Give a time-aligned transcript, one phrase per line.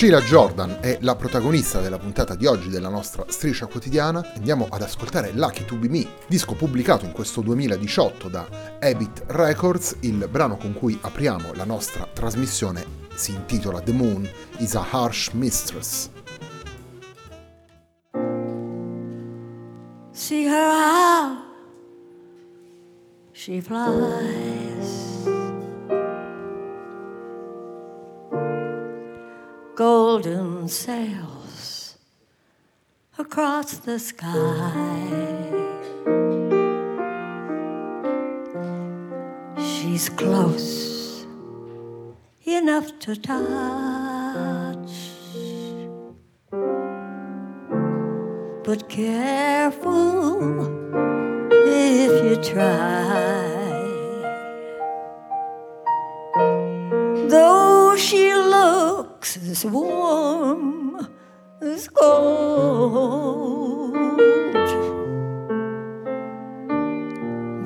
[0.00, 4.32] Sheila Jordan è la protagonista della puntata di oggi della nostra striscia quotidiana.
[4.34, 8.48] Andiamo ad ascoltare Lucky to Be Me, disco pubblicato in questo 2018 da
[8.80, 9.96] Habit Records.
[10.00, 12.82] Il brano con cui apriamo la nostra trasmissione
[13.14, 14.26] si intitola The Moon
[14.56, 16.08] is a Harsh Mistress.
[20.12, 21.44] See her how
[23.32, 25.09] she flies.
[30.22, 31.96] Golden sails
[33.18, 35.46] across the sky.
[39.56, 41.24] She's close
[42.44, 44.92] enough to touch,
[48.64, 50.36] but careful
[51.66, 53.19] if you try.
[59.60, 61.06] As warm
[61.60, 63.92] as gold,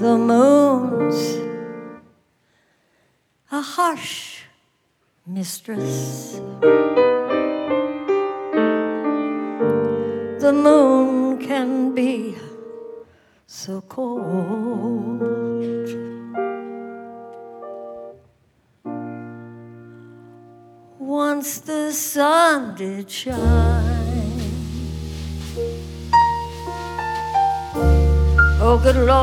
[0.00, 1.38] the moon's
[3.50, 4.44] a harsh
[5.26, 6.40] mistress.
[10.40, 12.38] The moon can be
[13.46, 15.20] so cold.
[21.12, 23.36] Once the sun did shine.
[28.64, 29.18] Oh, good Lord,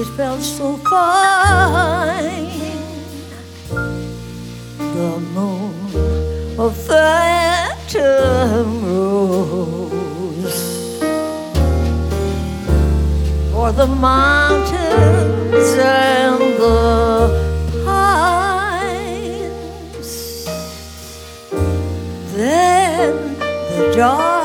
[0.00, 2.48] it felt so fine.
[4.96, 10.58] The moon of phantom rose,
[13.54, 17.45] or the mountains and the
[23.76, 24.35] darkness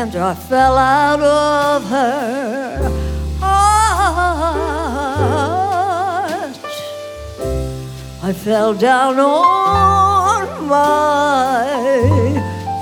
[0.00, 2.90] And I fell out of her
[3.38, 3.80] heart.
[8.22, 11.66] I fell down on my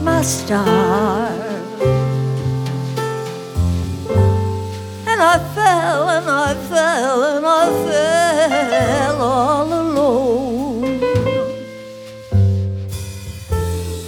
[0.03, 1.31] my star.
[5.07, 11.01] And I fell and I fell and I fell all alone.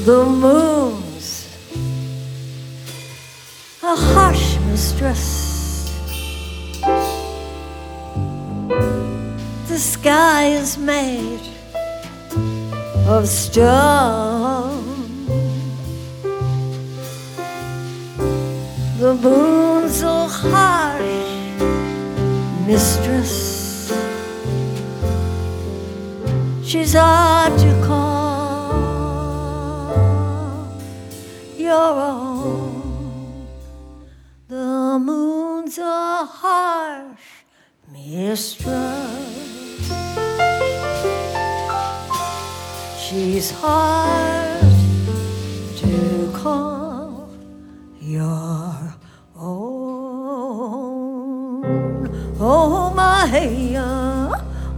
[0.05, 1.29] The moon's
[3.82, 5.25] a harsh mistress.
[9.69, 11.47] The sky is made
[13.08, 14.91] of stone.
[19.00, 21.42] The moon's a harsh
[22.67, 23.93] mistress.
[26.64, 28.73] She's hard to call
[31.59, 33.47] your own.
[34.49, 37.44] The moon's a harsh
[37.93, 39.32] mistress.
[42.99, 44.62] She's hard
[45.76, 47.29] to call
[48.00, 48.52] your
[53.43, 54.31] hey ya,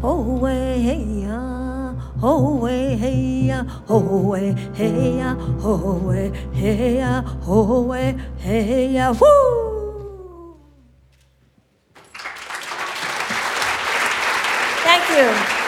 [0.02, 3.60] oh way hey ya, oh way hey ya,
[3.92, 10.56] oh way hey ya, oh way hey ya, oh way hey ya, woo!
[14.80, 15.63] Thank you.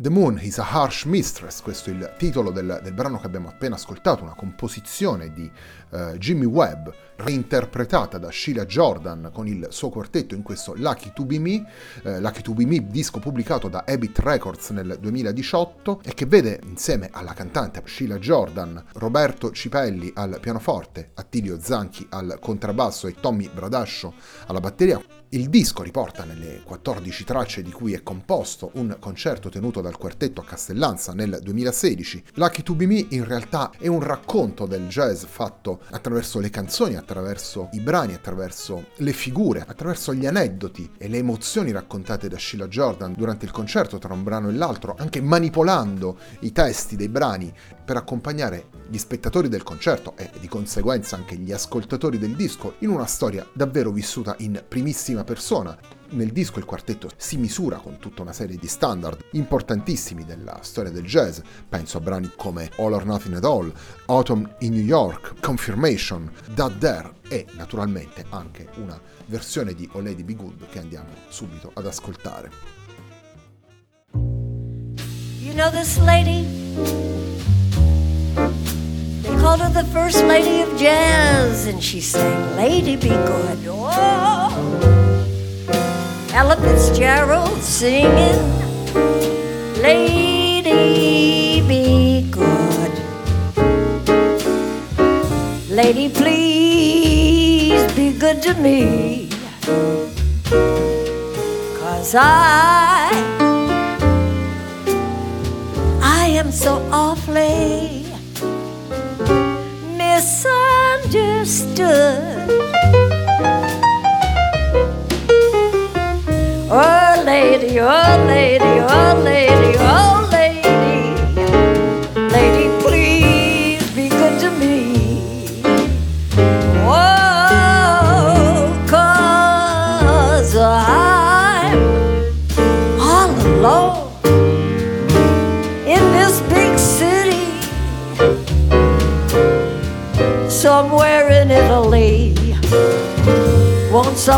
[0.00, 3.48] The Moon is a Harsh Mistress, questo è il titolo del, del brano che abbiamo
[3.48, 5.50] appena ascoltato, una composizione di
[5.90, 6.86] uh, Jimmy Webb,
[7.16, 11.64] reinterpretata da Sheila Jordan con il suo quartetto in questo Lucky to Be Me,
[12.04, 16.60] uh, Lucky to Be Me, disco pubblicato da Habit Records nel 2018 e che vede
[16.62, 23.50] insieme alla cantante Sheila Jordan Roberto Cipelli al pianoforte, Attilio Zanchi al contrabbasso e Tommy
[23.52, 24.14] Bradascio
[24.46, 25.17] alla batteria.
[25.30, 30.40] Il disco riporta nelle 14 tracce di cui è composto un concerto tenuto dal quartetto
[30.40, 32.24] a Castellanza nel 2016.
[32.36, 36.96] Lucky to Be Me in realtà è un racconto del jazz fatto attraverso le canzoni,
[36.96, 42.66] attraverso i brani, attraverso le figure, attraverso gli aneddoti e le emozioni raccontate da Sheila
[42.66, 47.52] Jordan durante il concerto tra un brano e l'altro, anche manipolando i testi dei brani
[47.84, 52.88] per accompagnare gli spettatori del concerto e di conseguenza anche gli ascoltatori del disco in
[52.88, 55.76] una storia davvero vissuta in primissima persona.
[56.10, 60.90] Nel disco il quartetto si misura con tutta una serie di standard importantissimi della storia
[60.90, 63.70] del jazz, penso a brani come All or Nothing at All,
[64.06, 70.22] Autumn in New York, Confirmation, That There e naturalmente anche una versione di Oh Lady
[70.22, 72.50] Be Good che andiamo subito ad ascoltare.
[75.40, 76.46] You know this lady?
[79.22, 83.66] They called her the first lady of jazz, and she sang Lady Be Good.
[83.66, 84.37] Oh!
[86.38, 88.38] Ella Fitzgerald singing
[89.82, 92.94] Lady Be Good.
[95.68, 99.28] Lady, please be good to me.
[101.80, 103.10] Cause I,
[106.00, 107.87] I am so awfully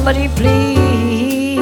[0.00, 1.60] somebody please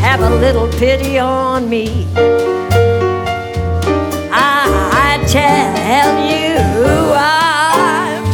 [0.00, 2.08] have a little pity on me?
[4.32, 6.56] I tell you,
[7.14, 8.24] I'm,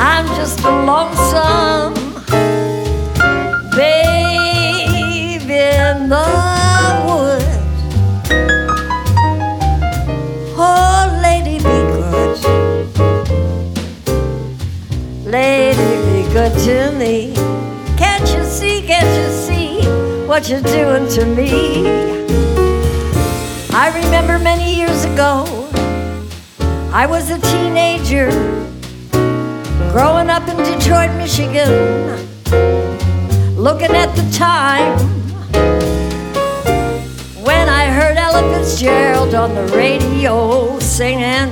[0.10, 1.75] I'm just a lonesome
[20.36, 21.88] what you're doing to me?
[23.70, 25.46] I remember many years ago,
[26.92, 28.28] I was a teenager
[29.92, 31.72] growing up in Detroit, Michigan,
[33.56, 34.98] looking at the time
[37.42, 41.50] when I heard Ella Fitzgerald on the radio singing.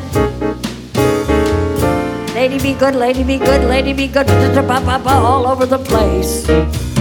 [2.35, 4.29] Lady be good, lady be good, lady be good,
[5.09, 6.94] all over the place.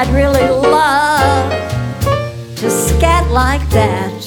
[0.00, 1.52] I'd really love
[2.56, 4.22] to scat like that.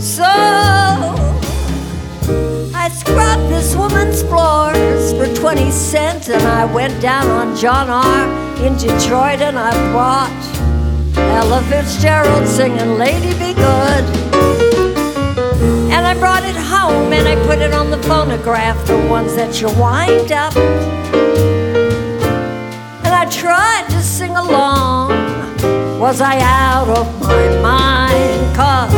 [0.00, 0.24] So
[2.74, 8.64] I scrubbed this woman's floors for 20 cents and I went down on John R.
[8.64, 10.32] in Detroit and I bought
[11.18, 14.04] Ella Fitzgerald singing Lady Be Good.
[15.92, 19.60] And I brought it home and I put it on the phonograph, the ones that
[19.60, 21.29] you wind up.
[24.30, 25.10] Sing along.
[25.98, 28.56] Was I out of my mind?
[28.56, 28.94] Cause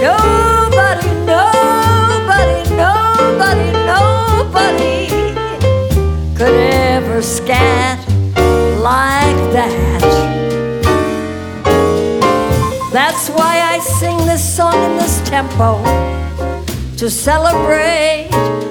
[0.00, 4.96] nobody, nobody, nobody, nobody
[6.36, 7.98] could ever scat
[8.80, 10.02] like that.
[12.92, 15.82] That's why I sing this song in this tempo
[16.96, 18.28] to celebrate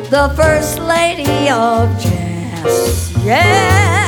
[0.09, 3.13] the First Lady of Jazz.
[3.25, 4.02] Yeah.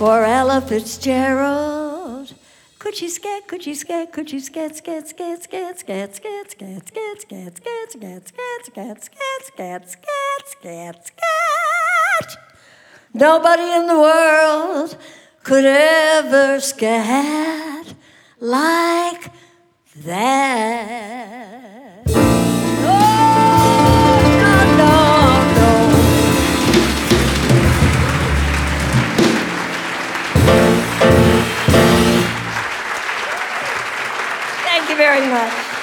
[0.00, 2.32] For Ella Fitzgerald.
[2.78, 6.86] Could you scat, could you scat, could you scat, scat, scat, scat, scat, scat, scat,
[6.86, 12.38] scat, scat, scat, scat, scat, scat, scat, scat, scat, scat, scat.
[13.12, 14.96] Nobody in the world
[15.42, 17.94] could ever scat
[18.40, 19.30] like
[19.96, 21.49] that.
[35.20, 35.78] Very much.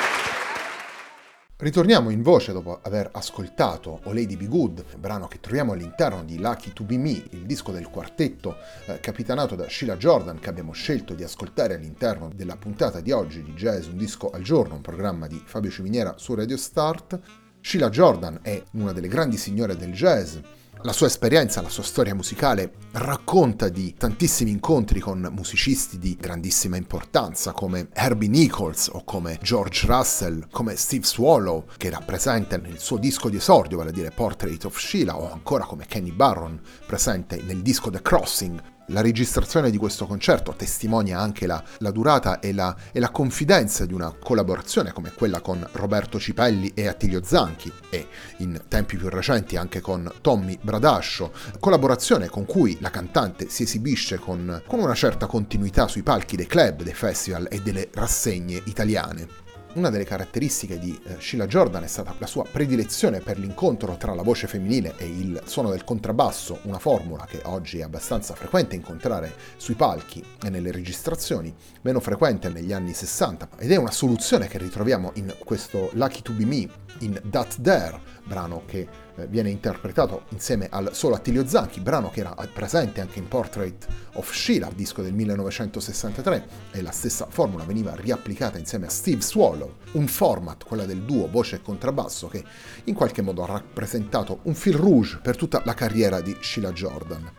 [1.60, 6.38] Ritorniamo in voce dopo aver ascoltato O Lady Be Good, brano che troviamo all'interno di
[6.38, 10.72] Lucky to Be Me, il disco del quartetto eh, capitanato da Sheila Jordan che abbiamo
[10.72, 14.82] scelto di ascoltare all'interno della puntata di oggi di Jazz Un Disco al Giorno, un
[14.82, 17.20] programma di Fabio Ciminiera su Radio Start.
[17.60, 20.38] Sheila Jordan è una delle grandi signore del jazz,
[20.82, 26.78] la sua esperienza, la sua storia musicale racconta di tantissimi incontri con musicisti di grandissima
[26.78, 32.80] importanza come Herbie Nichols o come George Russell, come Steve Swallow che era presente nel
[32.80, 36.60] suo disco di esordio, vale a dire Portrait of Sheila o ancora come Kenny Barron
[36.86, 38.76] presente nel disco The Crossing.
[38.92, 43.86] La registrazione di questo concerto testimonia anche la, la durata e la, e la, confidenza
[43.86, 49.10] di una collaborazione come quella con Roberto Cipelli e Attilio Zanchi e in tempi più
[49.10, 54.96] recenti anche con Tommy Bradascio, collaborazione con cui la cantante si esibisce con, con una
[54.96, 59.47] certa continuità sui palchi dei club, dei festival e delle rassegne italiane.
[59.78, 64.16] Una delle caratteristiche di eh, Sheila Jordan è stata la sua predilezione per l'incontro tra
[64.16, 68.74] la voce femminile e il suono del contrabbasso, una formula che oggi è abbastanza frequente
[68.74, 74.48] incontrare sui palchi e nelle registrazioni, meno frequente negli anni 60, ed è una soluzione
[74.48, 76.68] che ritroviamo in questo Lucky to Be Me,
[77.02, 78.88] in That There, brano che
[79.26, 84.32] viene interpretato insieme al solo Attilio Zanchi, brano che era presente anche in Portrait of
[84.32, 90.08] Sheila, disco del 1963, e la stessa formula veniva riapplicata insieme a Steve Swallow, un
[90.08, 92.44] format, quella del duo voce e contrabbasso, che
[92.84, 97.32] in qualche modo ha rappresentato un fil rouge per tutta la carriera di Sheila Jordan.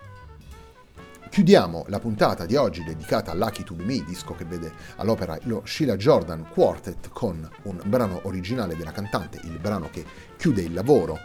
[1.31, 5.39] Chiudiamo la puntata di oggi dedicata a Lucky to Be Me, disco che vede all'opera
[5.43, 10.05] lo Sheila Jordan Quartet con un brano originale della cantante, il brano che
[10.37, 11.19] chiude il lavoro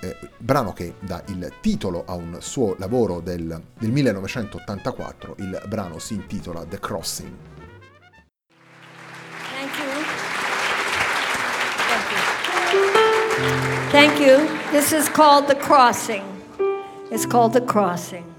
[0.00, 5.98] eh, brano che dà il titolo a un suo lavoro del, del 1984, il brano
[5.98, 7.32] si intitola The Crossing.
[9.50, 9.88] Thank you.
[13.90, 14.48] Thank you.
[14.70, 16.22] This is called The Crossing.
[17.10, 18.37] It's called The Crossing.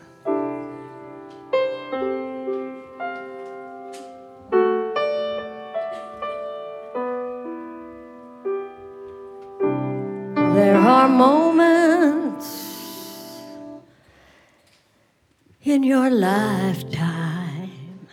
[16.20, 18.08] Lifetime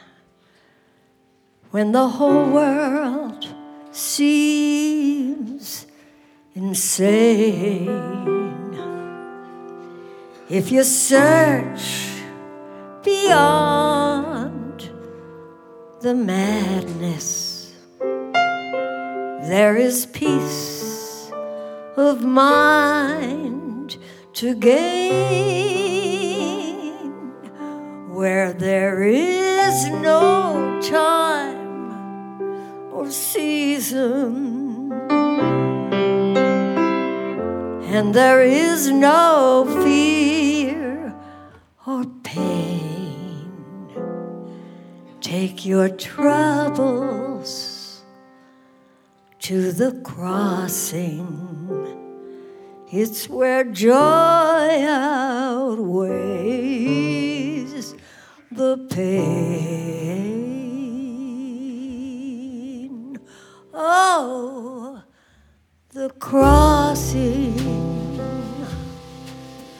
[1.71, 3.47] when the whole world
[3.91, 5.87] seems
[6.55, 7.89] insane.
[10.49, 12.13] If you search
[13.03, 14.89] beyond
[16.01, 17.75] the madness,
[19.49, 21.33] there is peace
[21.97, 23.97] of mind
[24.35, 25.96] to gain
[28.17, 32.41] where there is no time
[32.91, 34.91] or season
[37.93, 41.15] and there is no fear
[41.87, 43.53] or pain
[45.21, 48.03] take your troubles
[49.41, 51.27] to the crossing.
[52.91, 54.87] It's where joy
[55.59, 57.16] outweighs
[58.57, 59.07] the pain.
[63.75, 65.03] Oh,
[65.93, 67.55] the crossing.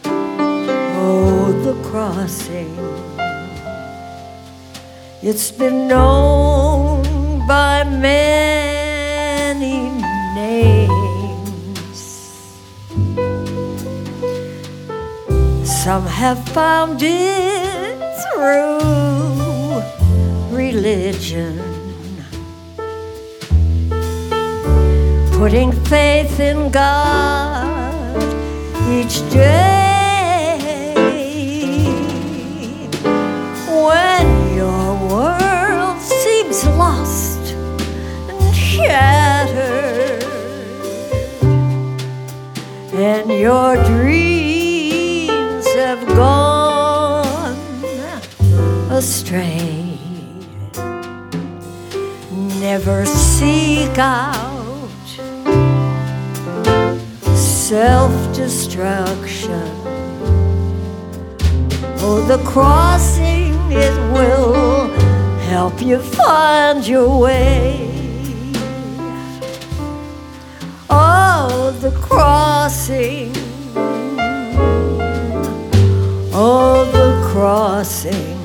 [0.05, 2.77] Oh, the crossing.
[5.23, 7.03] It's been known
[7.49, 9.89] by many
[10.35, 11.99] names.
[15.65, 17.66] Some have found it
[18.37, 19.81] through
[20.55, 21.59] religion.
[25.39, 28.23] Putting faith in God
[28.91, 30.93] each day.
[33.87, 37.55] When your world seems lost
[38.29, 40.25] and shattered,
[42.93, 44.36] and your dreams
[49.07, 49.97] astray.
[52.61, 54.91] Never seek out
[57.37, 59.69] self destruction.
[62.03, 64.89] Oh, the crossing, it will
[65.53, 67.89] help you find your way.
[70.91, 73.31] Oh, the crossing.
[76.35, 78.36] Oh, the crossing.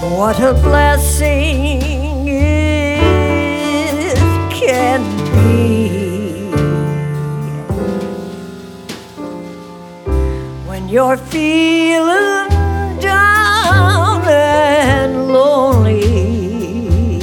[0.00, 4.16] What a blessing it
[4.52, 5.02] can
[5.34, 6.52] be.
[10.68, 12.48] When you're feeling
[13.00, 17.18] down and lonely,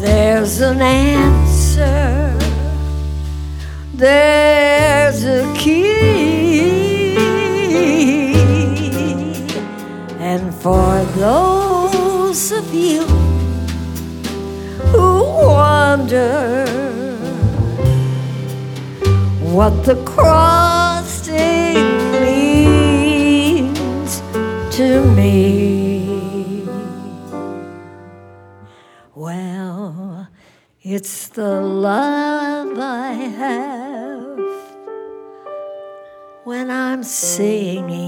[0.00, 2.38] there's an answer,
[3.92, 4.35] there's
[16.16, 16.66] wonder
[19.40, 21.74] what the crossing
[22.20, 24.20] means
[24.76, 26.64] to me.
[29.14, 30.28] Well,
[30.82, 34.38] it's the love I have
[36.44, 38.05] when I'm singing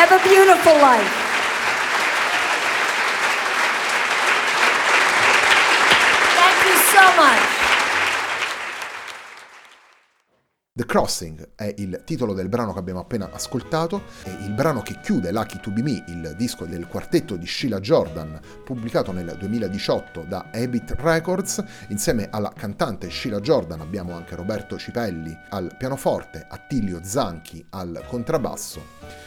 [0.00, 1.10] Have a beautiful life.
[6.36, 7.58] Thank you so much.
[10.72, 15.00] The Crossing è il titolo del brano che abbiamo appena ascoltato, è il brano che
[15.00, 20.26] chiude Lucky to Be Me, il disco del quartetto di Sheila Jordan, pubblicato nel 2018
[20.28, 21.60] da Habit Records.
[21.88, 29.26] Insieme alla cantante Sheila Jordan abbiamo anche Roberto Cipelli al pianoforte, Attilio Zanchi al contrabbasso.